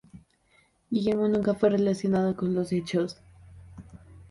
[0.89, 3.21] Guillermo nunca fue relacionado con los hechos.